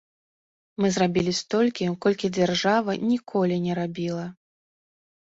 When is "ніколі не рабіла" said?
3.11-4.25